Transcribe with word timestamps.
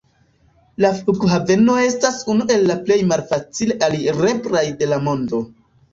La 0.85 0.89
flughaveno 1.01 1.75
estas 1.89 2.17
unu 2.35 2.47
el 2.55 2.65
la 2.71 2.77
plej 2.87 2.99
malfacile 3.11 3.77
alireblaj 3.89 4.65
de 4.81 4.89
la 4.95 5.01
mondo. 5.11 5.43